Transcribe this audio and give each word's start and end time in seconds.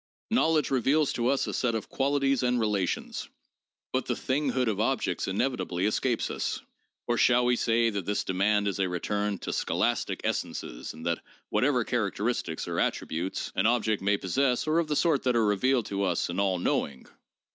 Knowledge 0.31 0.71
reveals 0.71 1.13
to 1.13 1.27
us 1.27 1.45
a 1.45 1.53
set 1.53 1.75
of 1.75 1.87
qualities 1.87 2.41
and 2.41 2.59
relations, 2.59 3.29
but 3.93 4.07
the 4.07 4.15
thing 4.15 4.49
hood 4.49 4.67
of 4.67 4.79
objects 4.79 5.27
inevitably 5.27 5.85
escapes 5.85 6.31
us. 6.31 6.59
Or 7.05 7.19
shall 7.19 7.45
we 7.45 7.55
say 7.55 7.91
that 7.91 8.07
this 8.07 8.23
demand 8.23 8.67
is 8.67 8.79
a 8.79 8.89
return 8.89 9.37
to 9.37 9.53
scholastic 9.53 10.21
essences 10.23 10.95
and 10.95 11.05
that 11.05 11.19
whatever 11.51 11.83
characteristics 11.83 12.67
or 12.67 12.79
attributes 12.79 13.51
an 13.53 13.67
object 13.67 14.01
may 14.01 14.17
possess 14.17 14.65
are 14.67 14.79
of 14.79 14.87
the 14.87 14.95
sort 14.95 15.21
that 15.25 15.35
are 15.35 15.45
revealed 15.45 15.85
to 15.85 16.01
us 16.01 16.31
in 16.31 16.39
all 16.39 16.57
knowing? 16.57 17.05